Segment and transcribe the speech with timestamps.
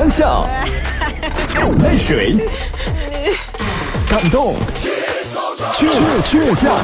[0.00, 0.48] 欢笑，
[1.84, 2.34] 泪水，
[4.08, 4.56] 感动，
[5.74, 5.84] 倔
[6.24, 6.74] 倔强。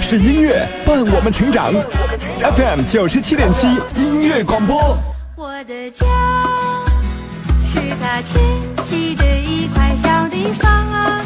[0.00, 1.72] 是音乐伴我们成长
[2.54, 3.66] ，FM 九十七点七
[3.96, 4.96] 音乐广播。
[5.34, 6.06] 我的家
[7.66, 8.40] 是它圈
[8.84, 11.20] 起的一块小地方啊，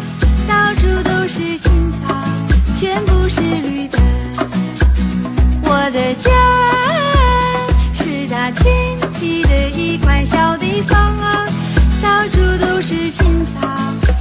[0.48, 2.14] 到处都是青草，
[2.80, 4.05] 全部是绿的。
[5.86, 6.30] 我的家
[7.94, 11.46] 是它圈起的一块小地方啊，
[12.02, 13.68] 到处都是青草，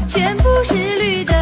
[0.08, 1.34] 全部是绿的。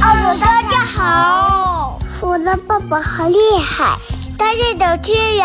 [0.00, 3.98] 哦，大家好，我的爸爸好厉害，
[4.38, 5.44] 他是主持人，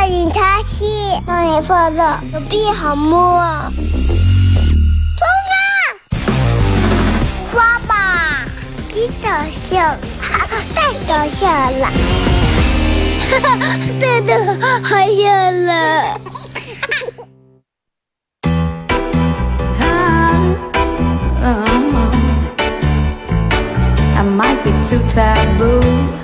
[0.00, 0.06] 他会。
[0.06, 3.38] 要引他戏，让你放的手臂好摸。
[5.14, 5.52] 出发，
[7.52, 8.46] 刷吧，
[8.94, 9.78] 你搞笑，
[10.22, 11.84] 哈哈，太搞笑了，
[13.28, 13.52] 哈哈，
[14.00, 14.32] 真的
[14.82, 15.20] 好笑
[15.50, 15.68] 了。
[24.16, 26.19] I might be too taboo.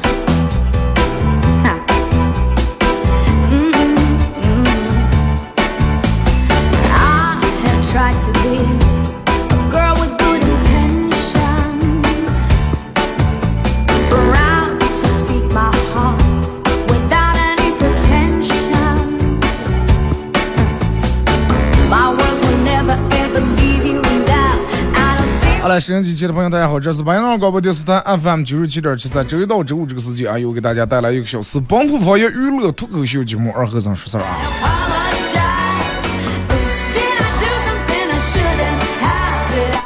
[25.79, 34.37] 收音机前的朋友，大家好，这是白杨广播电视台 FM 九十七点七，在周一到周五这个时间啊，又给大家带来一个小时本土方言娱乐脱口秀节目《二和尚说事儿》啊。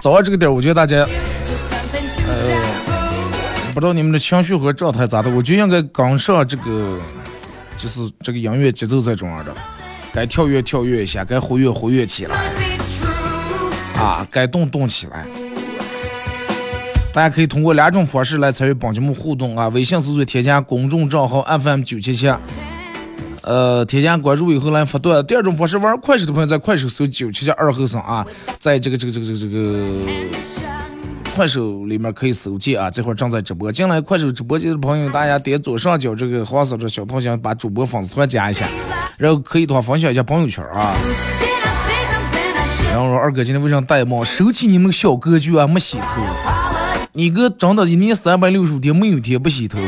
[0.00, 1.06] 早上这个点儿，我觉得大家
[2.26, 2.34] 呃
[3.74, 6.98] 不知道你们的情绪和状态咋的，我就应该跟上这个，
[7.76, 9.52] 就是这个音乐节奏在中样的，
[10.12, 12.36] 该跳跃跳跃一下，该活跃活跃起来
[13.98, 15.26] 啊，该动动起来。
[17.12, 22.32] 大家可以通过两种方式来参与本节目互动啊，微信搜索添加公众账号 FM 九七七，
[23.42, 25.26] 呃，添加关注以后来发段。
[25.26, 28.24] 第二种方式，玩快手的朋友在快手搜九七七二后生啊，
[28.60, 29.88] 在这个这个这个这个这个
[31.34, 33.72] 快手里面可以搜见啊，这会儿正在直播。
[33.72, 38.68] 进来快手直播间的朋友，大家点左上角这个黄色的小头像，把主播粉丝团加一下，
[39.18, 40.94] 然后可以的话分享一下朋友圈啊。
[42.92, 44.22] 然后说二哥今天为啥戴帽？
[44.22, 46.22] 收起你们小格局啊，没洗头。
[47.12, 49.80] 你哥真的，一年三百六十五天没有天不洗头。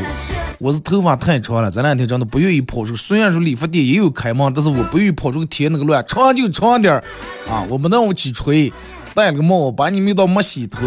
[0.58, 2.96] 我是头发太长了，这两天真的不愿意跑出。
[2.96, 7.04] 虽然说理发店也有开门，但是我不愿意跑出去贴那个乱，长就长点儿
[7.48, 8.72] 啊，我不能我去吹，
[9.14, 10.80] 戴了个帽，把你们当没洗头，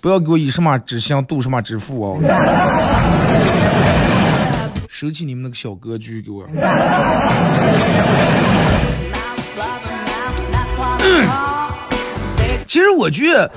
[0.00, 2.18] 不要给我以什么之心度什么之腹哦。
[4.88, 6.44] 收起 你们那个小格局，给我。
[12.66, 13.50] 其实我觉得，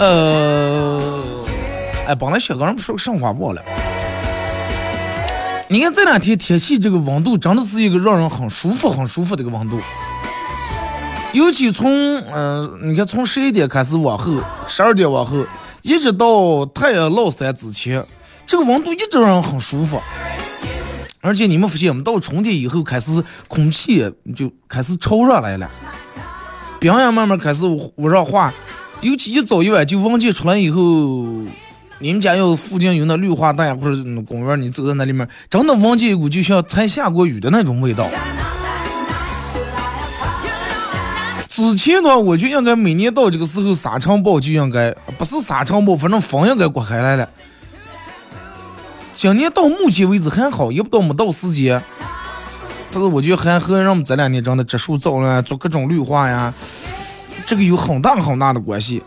[0.00, 0.98] 呃，
[2.06, 3.62] 哎，本来小刚说个什么话忘了。
[5.68, 9.78] 你看这两天天气这个温度真的是一个让人很舒服、很舒服的一个温度。
[11.34, 15.44] 尤其从嗯、你看从十一点开始往后，十二点往后，
[15.82, 18.02] 一直到太阳落山之前，
[18.46, 20.00] 这个温度一直让人很舒服。
[21.20, 25.68] 而且你们发现，我们到春天以后，开始空气就开始潮热来了。
[26.80, 28.50] 冰也慢慢开始往上化，
[29.02, 30.80] 尤其一早一晚就闻见出来以后，
[32.00, 33.96] 你们家要附近有那绿化带或者
[34.26, 38.06] 公园，你走在那里面，真的闻见一股就像才下过雨的那种味道。
[41.48, 47.28] 之前的话，我就应该每年到这个时候，沙尘暴就应该不是沙尘暴，反正风应该刮开来了。
[49.14, 51.82] 今年到目前为止还好，也不到没到时间。
[52.90, 56.52] 但是我觉得还和让我们这两年真的植树造林啊，做各种绿化呀，
[57.50, 59.02] 这个有很大很大的关系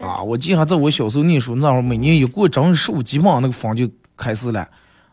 [0.00, 0.22] 啊！
[0.22, 3.86] 我记得还在我小时候念书那会儿，每年一过正月十五，基本上那个风就
[4.16, 4.66] 开始了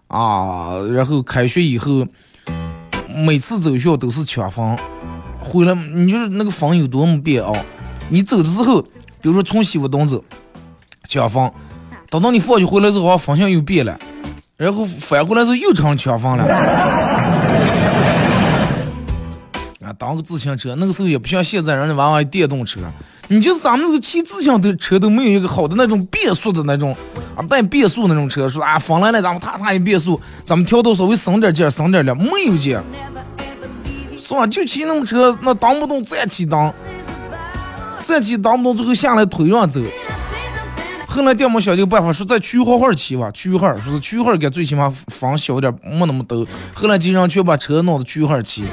[0.08, 0.78] 啊。
[0.94, 2.08] 然后开学以后，
[3.14, 4.80] 每次走校都是抢风，
[5.38, 7.52] 回来你就是那个风有多么变啊！
[8.08, 10.24] 你走的时候，比如说从西五东走，
[11.10, 11.52] 抢风，
[12.10, 14.00] 等到你放学回来之后，方向又变了。
[14.56, 16.46] 然后返回来之后又成抢风了。
[19.94, 22.80] 当个自行车，那个时候也不像现在人家玩玩电动车，
[23.28, 26.96] 你就是咱们这个骑自行车车都没有一个好的那种变速的那种
[27.36, 32.80] 啊带变速那种车，说啊风来了咱们踏踏一变速，咱们调到稍微省点劲儿省点力，没有劲。
[34.18, 34.48] 是吧？
[34.48, 36.74] 就骑那么车，那挡不动站起挡，
[38.02, 39.82] 站起挡不动，最后下来腿上走。
[41.06, 46.48] 后来爹妈想这个办法，说在区号号骑吧，区号说是区号给最起码防小点，没那么陡。
[46.74, 48.64] 后来经常去把车弄到区号骑。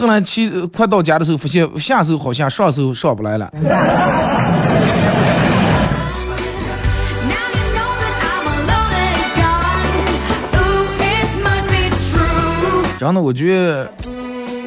[0.00, 3.52] 后来骑快到家的时候，发现下手好像上手上不来了。
[12.98, 13.90] 真的，我觉得，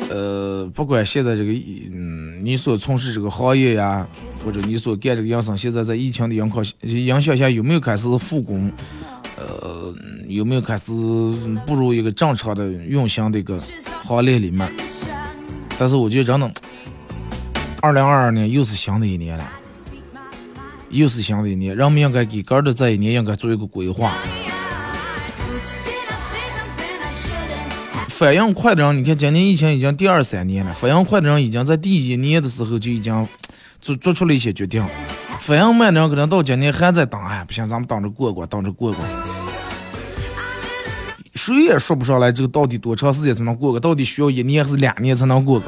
[0.09, 4.05] 呃，不管现在这个，嗯，你所从事这个行业呀，
[4.43, 8.71] 或者你所干这个营生，现在在疫情的影响影响下，有没有开始复工？
[9.37, 9.93] 呃，
[10.27, 10.91] 有没有开始
[11.65, 13.59] 步入一个正常的运行的一个
[14.03, 14.71] 行列里面？
[15.77, 16.51] 但是我觉得真的，
[17.81, 19.45] 二零二二年又是新的一年了，
[20.89, 24.13] 又是新的一年，人们应该给个人的这一年应该做一个规划。
[28.07, 33.27] 反应快的人，你看今年疫情已经第二三年了，反应快的人已经在第一年的时候就已经
[33.81, 34.85] 做做出了一些决定，
[35.39, 39.03] 反应慢的人可能到今年还在等，哎，不行，咱们等着过过，等着过过。
[41.45, 45.65] 谁也说不上来这个到底多长时间才能过个，到底需要一年还是两年才能过个，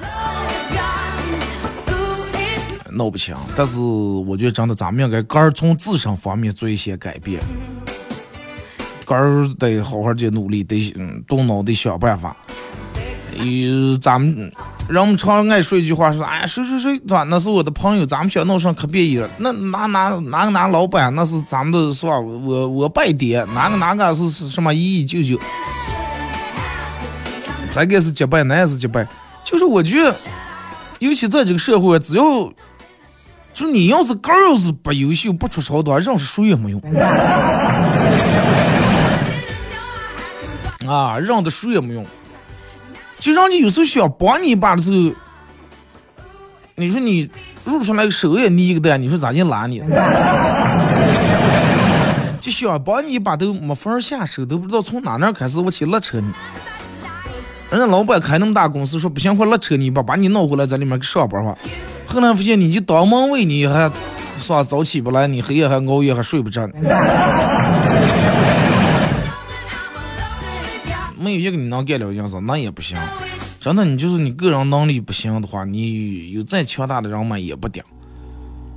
[2.92, 3.36] 闹不清。
[3.57, 7.42] 但是我觉得真的，咱们应该个儿从自身方面做一些改变。
[9.04, 12.38] 个儿得好好的努力，得嗯动脑得想办法。
[13.36, 14.52] 有咱们
[14.88, 19.30] 人们常爱说一句话，说哎谁谁谁，吧那是我的朋友，咱们想弄上可别意了。
[19.38, 22.18] 那哪哪哪个哪老板，那是咱们的是吧？
[22.20, 25.38] 我我拜爹，哪个哪个是什么姨姨舅舅？
[27.72, 29.06] 这个是结拜，那也是结拜。
[29.44, 30.16] 就是我觉得，
[31.00, 32.24] 尤其在这个社会，只要
[33.54, 36.82] 就你要是个儿要是不优秀、不出手的话，认识谁也没用。
[40.88, 42.06] 啊，认的谁也没用，
[43.25, 45.12] 就让你有时候想帮你一把的时候，
[46.75, 47.27] 你说你
[47.63, 49.81] 入出来个手也泥个蛋，你说咋就拉你？
[52.39, 56.31] 就想帮你一把都没法下手，都不知道从哪那开始我去拉扯你。
[57.72, 61.57] 人家老板开那么大公司，说不行，我拉扯你一把，把你弄回来在里面上班吧。
[62.06, 63.92] 后来发现你就当门卫，你还
[64.38, 66.69] 啥早起不来，你黑夜还熬夜还睡不着。
[71.25, 72.95] 没有一个你能干了样子，那也不行。
[73.60, 77.81] 真的，你就是你个人能力不行的话，你有再强大的人脉也不顶。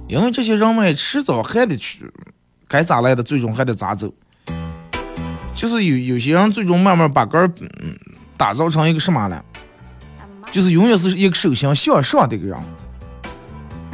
[0.09, 2.11] 因为这些人脉迟早还得去，
[2.67, 4.11] 该咋来的最终还得咋走。
[5.55, 7.51] 就是有有些人最终慢慢把个儿
[7.83, 7.95] 嗯
[8.39, 9.45] 打造成一个什么了，
[10.51, 12.57] 就是永远是一个手心向上的一个人。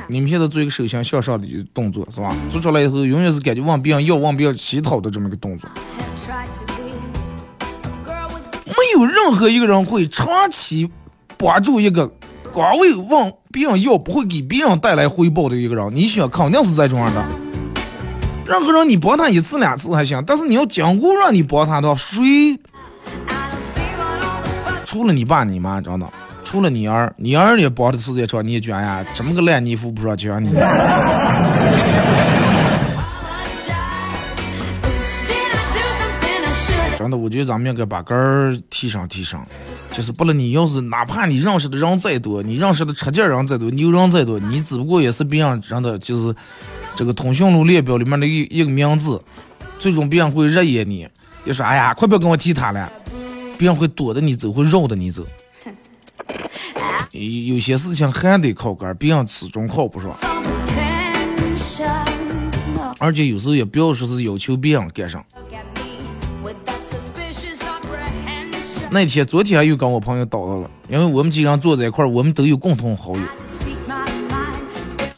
[0.07, 2.33] 你们现在做一个手心向上的动作是吧？
[2.51, 5.69] 做出来以后，永远是感觉往别人要、往别人乞讨的这么一个动作。
[8.97, 10.89] 没有任何一个人会长期
[11.37, 12.07] 帮助一个
[12.53, 15.95] 光为问别人要，不会给别人带来回报的一个人。
[15.95, 17.25] 你想，肯定是在这种样的。
[18.47, 22.57] 任何人你帮他一次两次还行，但是你要经过让你帮他的话，谁？
[24.85, 26.07] 除了你爸你妈，真的，
[26.45, 30.51] 除了你儿，你儿也帮的时间长，你也觉得呀，这么个烂泥扶不上墙，你。
[37.15, 39.47] 的，我觉得咱们应该把根儿提上提上，
[39.93, 46.35] 就是不论你要是哪怕你认识的人再多，你认识的车件人再多，牛人再多，你只不过也是别人真的就是
[46.97, 49.23] 这个通讯录列表里面的一一个名字，
[49.79, 51.09] 最终别人会热眼你，
[51.47, 52.91] 就说哎呀，快不要跟我提他了，
[53.57, 55.25] 别人会躲着你走，会绕着你走。
[57.13, 60.11] 有些事情还得靠杆儿，别人始终靠不上。
[62.99, 65.25] 而且有时候也不要说是要求别人干上。
[68.95, 73.21] 那天，昨天又跟我朋友叨叨了，因为我们几个人坐在一块儿，我们都有共同好友。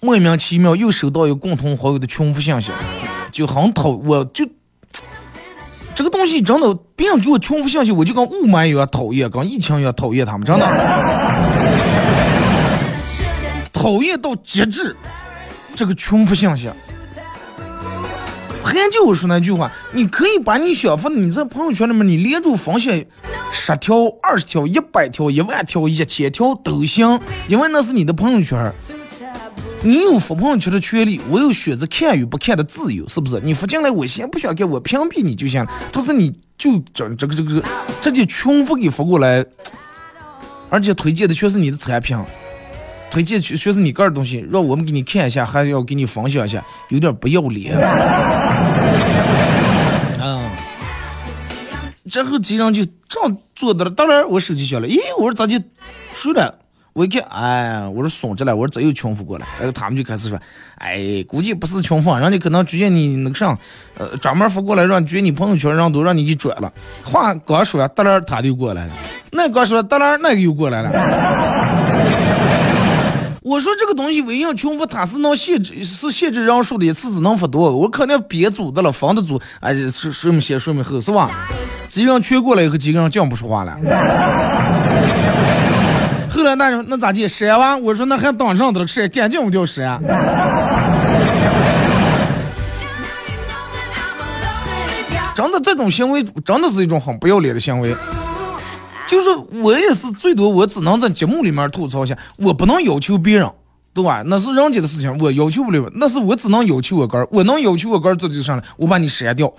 [0.00, 2.72] 莫名其妙又收到一个共同好友的群发信息，
[3.30, 4.48] 就很讨，我就
[5.94, 10.66] 这个东西真的，别人给我群发信息，我就跟雾霾一样讨厌，跟疫情一样讨厌他们，真的
[13.74, 14.96] 讨厌到极致。
[15.74, 16.70] 这个群发信息。
[18.64, 22.92] 还就我说那句话，你可以把你想发的你在朋友圈里面，你连着分享
[23.58, 28.70] 十条、二十条、一百条、一万条、一千条都行，因为那是你的朋友圈，
[29.82, 33.40] 你有发朋友圈的权利，我有选择看与不看的自由，是不是？
[33.42, 35.70] 你发进来，我先不想看，我屏蔽你就行了。
[35.90, 37.62] 但是你就这这个这个
[38.00, 39.44] 直接全部给发过来，
[40.68, 42.16] 而且推荐的全是你的产品。
[43.10, 47.74] 推荐全全是你个人东西，让我们给你看一下，还要给你分享一下，有点不要脸。
[52.12, 55.58] 然后几人就这样坐的了，当然我手机响了，咦，我说咋就
[56.14, 56.54] 睡了？
[56.92, 59.46] 我一看，哎，我说怂着了，我说咋又重复过来？
[59.58, 60.40] 然后他们就开始说，
[60.76, 63.58] 哎，估计不是穷富，人家可能直接你那个啥，
[63.98, 66.72] 呃，专门发过来让觉得你朋友圈然后都让你给转了。
[67.04, 68.92] 话刚说，当然他就过来了，
[69.32, 70.90] 那刚说，当然那个又过来了。
[73.46, 81.30] 我说这个东西微信群发它是能限制，是限制人数的，一次只能发多，我肯定别组的了，分的组，哎，谁谁没先谁没后是吧？
[81.88, 83.76] 几个人全过来以后，几个人讲不说话了。
[86.28, 87.28] 后来那那咋地？
[87.28, 90.02] 删完我说那还当上的了，删赶紧我就删。
[95.36, 97.94] 真的这种行为真的是一种很不要脸的行为。
[99.06, 99.28] 就是
[99.62, 103.48] 我也是最多我只能在节目里面吐槽一下，我不能要求别人，
[103.94, 104.22] 对吧？
[104.26, 105.88] 那是人家的事情，我要求不了。
[105.94, 109.52] 那是我只能要求我哥儿，我能要求我哥儿做就上来，我把你删掉。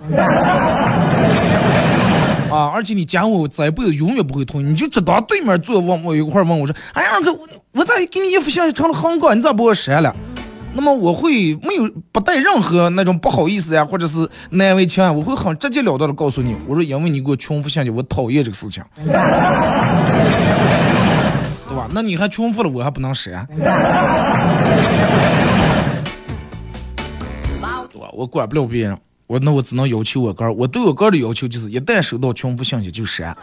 [2.50, 2.72] 啊！
[2.74, 4.64] 而且你加我，我这辈子永远不会同意。
[4.64, 7.40] 你就知道对面坐问我一块问我说：“哎呀，哥，我
[7.72, 9.34] 我咋给你一副信息成了很高？
[9.34, 10.16] 你咋把我删了？”
[10.74, 19.12] 那么我会没有不带任何那种不好意思呀，或者是难为情啊，我会很直截了当的告诉你，我说因为你给我重复信息，我讨厌这个事情， 对
[21.76, 21.88] 吧？
[21.92, 23.46] 那你还重复了，我还不能删，
[27.90, 28.08] 对吧？
[28.12, 28.96] 我管不了别人。
[29.26, 33.36] 我那我只能要求我哥，我对我哥的要求就是，一旦收到重复信息就删。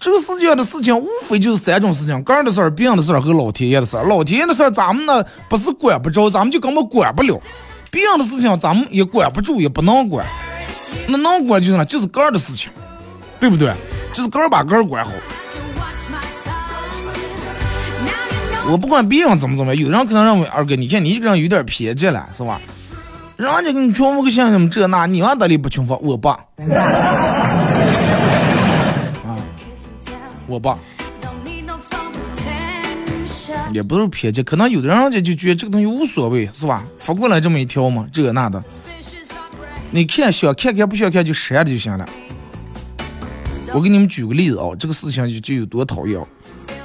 [0.00, 4.04] 这个世界的事情无非就是三种事情：个人的事儿、别人的事儿和老天爷的事儿。
[4.04, 7.38] 老天爷的事儿咱们呢不是管不着，咱们就根本管不了；
[7.90, 10.24] 别人的事情咱们也管不住，也不能管。
[11.06, 12.72] 那能管就是呢，就是个人的事情，
[13.38, 13.74] 对不对？
[14.14, 15.12] 就是个人把个人管好。
[18.70, 22.58] 我不管别人怎么怎么样，有人可能认为二哥，你看你这个人有点偏见了，是吧？
[23.36, 25.98] 人家给你重复个信息这那，你往哪里不重复？
[26.02, 26.40] 我爸，
[30.50, 30.76] 我爸，
[33.72, 36.84] 也不是偏见，可能有的人人家就觉得这个东西无所谓，是吧？
[36.98, 38.60] 发过来这么一条嘛，这那的，
[39.92, 42.04] 你看想看看不想看就删了就行了。
[43.72, 46.20] 我给你们举个例子啊，这个事情就就有多讨厌。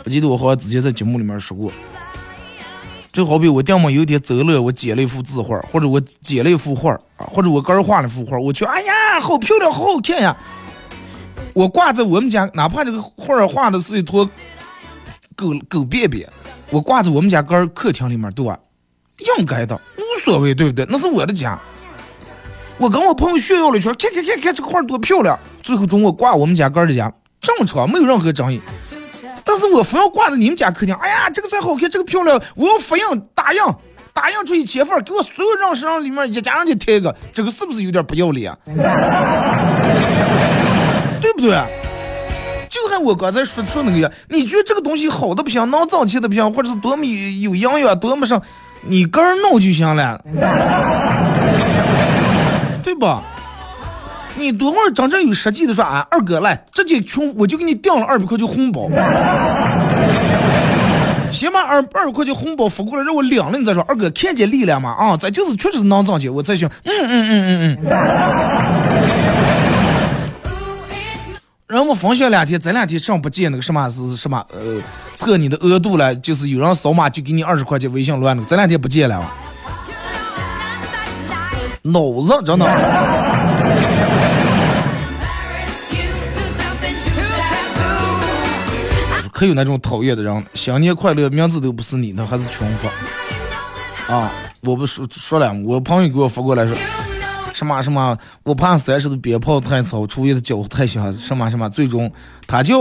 [0.03, 1.71] 我记得我好像之前在节目里面说过。
[3.11, 10.35] 就好比我爹妈有一天走了，我剪了一幅字画，或者我剪了一幅画啊，或者我个人画了一幅画，我去，哎呀，好漂亮，好好看呀！
[11.55, 14.29] 我挂在我们家，哪怕这个画画的是一坨
[15.37, 16.27] 狗狗便便，
[16.69, 18.59] 我挂在我们家杆儿客厅里面，对吧？
[19.37, 20.85] 应该的，无所谓，对不对？
[20.89, 21.57] 那是我的家。
[22.77, 27.09] 我跟我朋友炫耀了一圈，看看看看这个画多漂亮，最后中午挂我们家杆儿的家，
[27.39, 28.59] 正常，没有任何争议。
[29.45, 33.59] 但是我非要挂在你们家客厅，哎呀，这个才好看，这个漂亮，我要复印打印，
[34.11, 38.53] 打印出一千份，给我所有认识人里面一家人去贴一个，这个是不是有点不要脸？
[41.37, 41.57] 对不对？
[42.69, 48.41] 就像我刚才说说那个样，你觉得这个东西好的不行，能挣钱的不行，或者是多么有营养，多么上，
[48.81, 50.21] 你个人弄就行了，
[52.83, 53.21] 对吧？
[54.37, 58.89] 你多会儿真正有实际的说啊，二哥来，直接穷我就给你掉了二百块钱红包，
[61.31, 64.89] 先把二二百块钱红包发过来让我领了，你再说二哥看见力量吗？
[64.91, 66.69] 啊，咱就是确实是能挣钱，我才行。
[66.83, 67.85] 嗯嗯嗯嗯嗯。
[71.67, 74.79] 人我分享两天，这两天上不见那个什么是什么呃
[75.15, 79.19] 测你的额度了，就是有人扫码就给你二十块钱微信乱那个，这两天不见了。
[81.81, 82.65] 脑子真的。
[89.31, 94.31] 可有那种讨厌的人，新年快乐，名字都不是你的，还是群发啊！
[94.61, 96.77] 我不说说了，我朋友给我发过来说，
[97.55, 102.11] 什么什么，我怕三十的鞭炮太吵，初一的脚太响，什么什么，最终
[102.45, 102.77] 他叫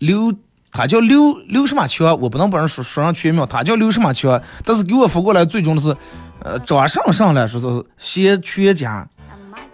[0.00, 0.34] 刘，
[0.72, 5.96] 他叫刘刘什么强，我不能把人说说上全名，他叫刘什么强，但是给我发过来最终的是，
[6.40, 9.08] 呃，张上上来说是谢全家，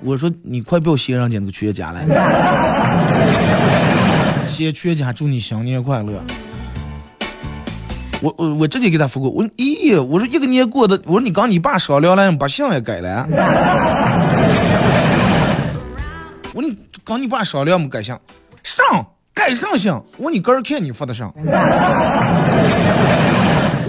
[0.03, 2.05] 我说你快不要谢人家那个全家了。
[4.45, 6.23] 谢全家祝你新年快乐。
[8.21, 13.27] 我我我直接给他发过，我咦，我说一个年过的，我说你刚你爸商量了，把姓也改了。
[16.53, 18.19] 我说你刚你爸商量没改姓，
[18.65, 19.93] 上改上姓。
[20.17, 21.33] 我说你个人看你发的上。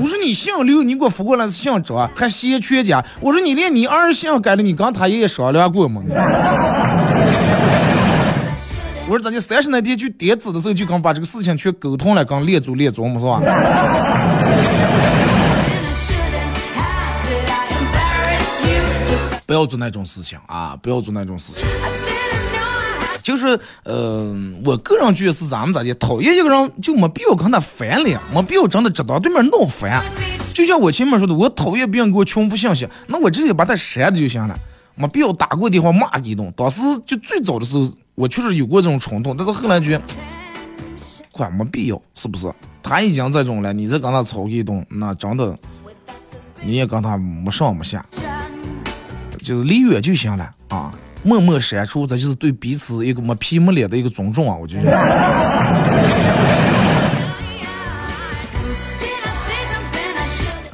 [0.01, 3.03] 我说你姓刘，你给我发过来是姓张，还谢全家。
[3.19, 6.03] 我说你连你儿姓改了，你刚他爷爷商量过吗？
[9.09, 13.41] 我说咱家三十那天去点纸的时候，就刚把这个事情全沟通了，刚列祖列宗嘛，是吧？
[19.47, 20.77] 不要做那种事情啊！
[20.79, 21.63] 不要做那种事情。
[23.23, 24.31] 就是呃，
[24.63, 30.03] 我个人觉得是咱们咋的，讨厌一个人就没必要跟他翻脸，没必要真的知道对面闹翻。
[30.53, 34.55] 就像我前面说的，我讨厌别人给我重复信息，那我直接把他删了就行了，
[34.93, 36.53] 没必要打过电话骂一顿。
[36.55, 40.03] 当时就最早的时候，我确实有过这种冲动，但是后来觉得，
[41.31, 42.51] 管没必要，是不是？
[42.83, 45.57] 他已经这种了，你再跟他吵一顿，那真的
[46.61, 48.05] 你也跟他没上没下，
[49.41, 50.93] 就是离远就行了啊。
[51.23, 54.57] 默默删除，这就是对彼此一个没皮没脸的一个尊重啊！
[54.59, 54.91] 我觉得。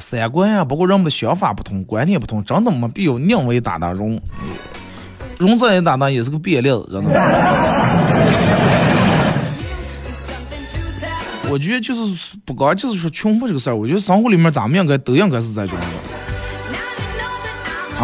[0.00, 4.20] 三观呀，包括人们的想法不同，观念不同，真的没必要宁为打打容，
[5.38, 7.10] 容在一打打也是个变量，真的。
[11.48, 15.84] 我觉得就是不光就是说穷富这个事儿，我觉得生活里面咱们应该都应该是这种的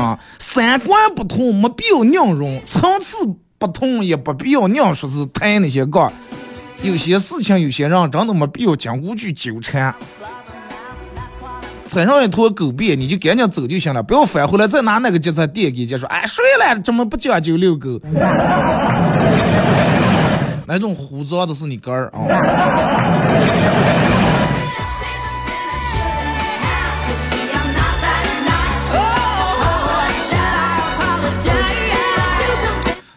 [0.01, 0.17] 啊。
[0.39, 3.17] 三观不同，没必要硬融；层次
[3.59, 6.13] 不同，也不必要硬说是抬那些杠。
[6.83, 9.93] 有些事情，有些人真的没必要讲过去纠缠。
[11.93, 18.01] 踩上一坨狗便，你就赶紧走就行了，不要返回来再拿那个脚踩垫给人家说，哎，睡了，怎么不讲究遛狗？
[20.67, 22.17] 那种胡诌的是你哥儿啊！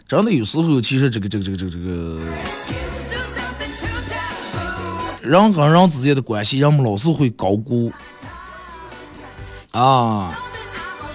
[0.05, 2.19] 真的有时候，其实这个这个这个这个这个
[5.21, 7.89] 人跟人之间的关系，人们老是会高估
[9.75, 10.39] 啊，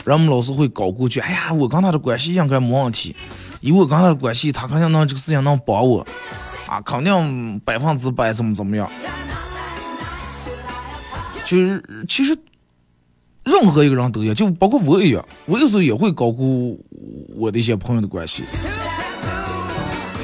[0.05, 1.19] 人们老是会高估，去。
[1.21, 3.17] 哎呀，我跟他的关系应该没问题，
[3.63, 6.07] 以我跟他的关系，他肯定能这个事情能帮我
[6.69, 8.87] 啊，肯定百分之百怎么怎么样。
[11.47, 12.37] 就是其实
[13.45, 16.79] 任何一个人都一样，就包括我一样，我有时候也会高估
[17.35, 18.45] 我的一些朋友的关系。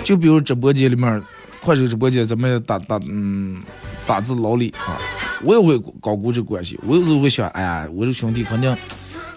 [0.04, 1.22] 就比如直播间里面，
[1.60, 3.62] 快手直播间咱们打打嗯
[4.06, 4.94] 打字老李啊，
[5.46, 6.78] 我也会高估这关系。
[6.86, 8.76] 我有时候会想，哎呀，我这兄弟肯定，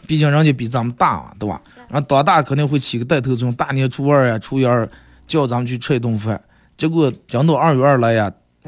[0.07, 1.61] 毕竟人家比咱们大，对吧？
[1.87, 4.89] 然后当大肯定会起个带头作用，大年初二呀、初一二
[5.27, 6.41] 叫咱们去吃一顿饭。
[6.75, 8.31] 结果讲到二月二来呀，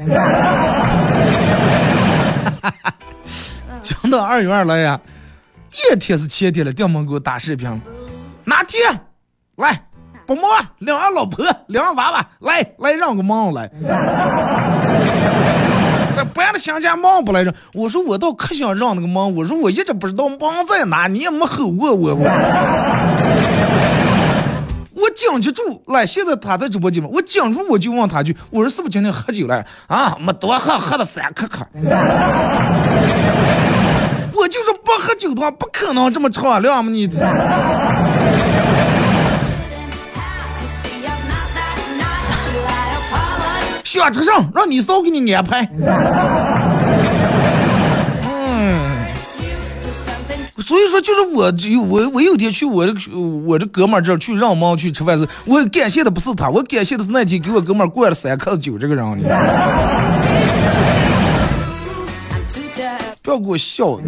[3.82, 5.00] 讲到二月二来呀，
[5.70, 7.82] 一天是前天了，店门给我打视频，
[8.44, 8.80] 拿钱
[9.56, 9.86] 来？
[10.24, 10.44] 不忙，
[10.78, 13.68] 两个老婆，两个娃娃，来来让个忙来。
[16.22, 22.24] 这搬的新家忙不来着，我说我倒可想让那个忙，我说我一直不知道忙在哪，你也没吼过我我。
[24.94, 29.64] 我讲起住来，现在他在直播间嘛，我讲住我就问他句，我说是不是今天喝酒了？
[29.88, 31.66] 啊，没多喝，喝了三颗颗。
[34.34, 37.08] 我就是不喝酒的话，不可能这么敞亮嘛你。
[43.98, 45.68] 下车上，让你嫂给你安排。
[48.24, 49.06] 嗯，
[50.58, 51.52] 所以说就是我
[51.88, 52.94] 我我有天去我这
[53.46, 59.04] 我这哥们儿这儿去让忙去吃饭时，我感谢的不是他，我感谢的是那天给我哥们儿灌了三克酒这个人。
[63.22, 64.00] 不要给我笑，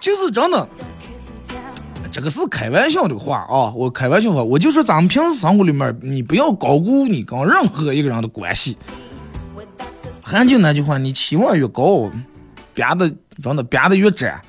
[0.00, 0.68] 就是真的。
[2.18, 8.76] 这个是开玩笑的话啊，我开玩笑话，我就说咱们平时生活里面，你不要高估你跟任何一个人的关系。
[10.20, 12.10] 还就那句话，你期望越高，
[12.74, 13.08] 憋的
[13.40, 14.42] 真的憋的越窄。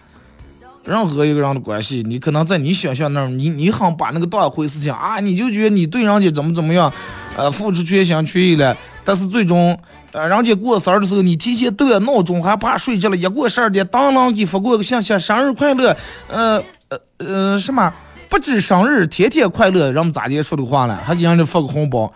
[0.83, 6.91] 任何一个人的关系，你可能在你想象那儿，你你很把那个当回事情啊，你就觉得你对人家怎么怎么样，
[7.37, 9.77] 呃，付出全心全意了，但是最终，
[10.11, 15.95] 呃，人家过生日的时候，你提前对了闹钟，还怕睡着了，一过十二点，当啷给发过个信息，生日快乐，
[16.29, 16.59] 呃。
[16.89, 17.91] 呃呃，什么？
[18.29, 20.95] 不知生日，天天快乐，人们咋地说的话了？
[21.03, 22.11] 还给人家发个红包，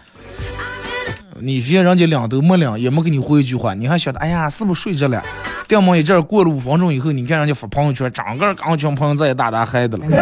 [1.39, 4.19] 你说人家领都没领，也没给你回一句话，你还晓得？
[4.19, 5.21] 哎呀，是不是睡着了？
[5.67, 10.05] 电门一阵过了五分钟以后，你看人家发朋友圈，整个刚群朋友在打打嗨的了。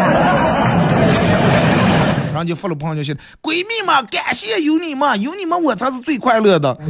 [2.34, 6.74] 人家发了朋友圈，闺蜜嘛，感谢有你嘛，有你们我才是最快乐的。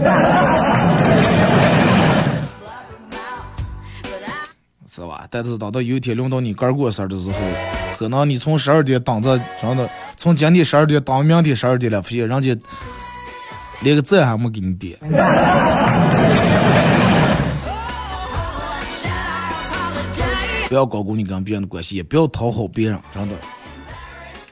[5.03, 5.27] 是吧？
[5.29, 7.37] 但是等到有一天轮到你干过生日的时候，
[7.99, 12.57] 可能你从十二点等着，真的从今天十二点等明天十二点了，发现人家
[13.81, 14.97] 连个赞还没给你点。
[20.69, 23.35] 不要高估你跟别人的关系，也不要讨好别人，真的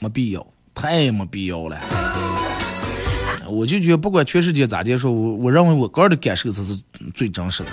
[0.01, 1.79] 没必要，太没必要了。
[3.49, 6.83] 我就觉得，不管全世界咋接受，我我认为我个人的感受才是
[7.15, 7.71] 最真实的。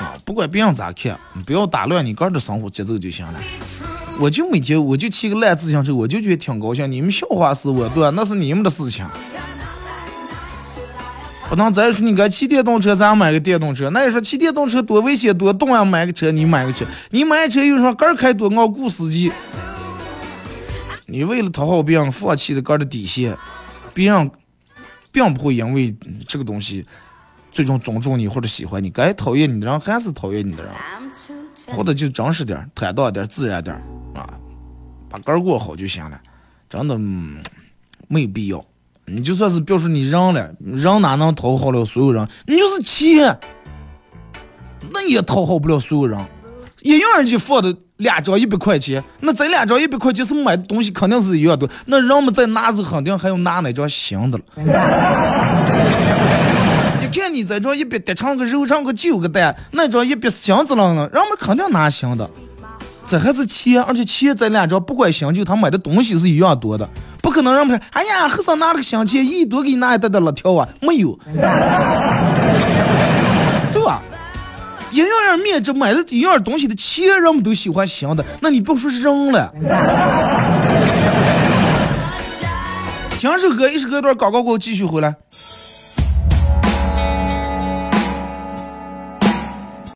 [0.00, 3.40] 啊，不管别人咋看，你不要打乱你个人的生活节奏就行了。
[4.20, 6.90] 我就没接，我就骑个烂自行车，我就觉得挺高兴。
[6.90, 8.10] 你们笑话死我，对吧？
[8.10, 9.06] 那是你们的事情。
[11.48, 13.88] 不能再说你该骑电动车，咱买个电动车。
[13.90, 19.32] 那你说骑电动车多危险多动啊，买个车你买个车，你买车又说杆开多熬雇司机。
[21.06, 23.34] 你为了讨好别人，放弃了杆的底线，
[23.94, 24.30] 别人
[25.10, 26.84] 并不会因为这个东西
[27.58, 28.88] 最终尊重你或者喜欢你。
[28.88, 30.72] 该讨厌你的人还是讨厌你的人，
[31.74, 33.74] 活的就真实点、坦荡点、自然点
[34.14, 34.30] 啊，
[35.10, 36.20] 把杆过好就行了，
[36.68, 36.96] 真的
[38.06, 38.64] 没必要。
[39.06, 42.28] 你就算是别说你人了，人哪能讨好了所有人？
[42.46, 43.36] 你就是钱，
[44.92, 46.16] 那也讨好不了所有人。
[46.82, 51.68] 一样就放的两张一百块钱，那这两张一百块钱是买的东西肯定是一样多。
[51.86, 54.44] 那人们在拿着肯定还要拿那张新的了。
[57.00, 62.28] 你看你这张一百叠成个肉成个九个蛋，那张一百箱子了呢，人们肯定拿新的。
[63.06, 66.88] 这还是钱，而且钱这两张不管新旧，他买的东西是一样多的，
[67.22, 71.18] 不可能让们说，哎呀，和尚拿了个新钱，一多给你拿一袋的辣条啊，没有，
[73.72, 74.02] 对吧？
[74.90, 79.52] 一样样面这买的一样东西的钱，人们都喜欢新的，那你别说扔了。
[83.18, 85.14] 听首歌，一首歌段，广告过后继续回来。